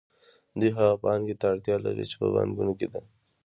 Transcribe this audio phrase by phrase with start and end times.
[0.59, 3.01] دوی هغې پانګې ته اړتیا لري چې په بانکونو کې ده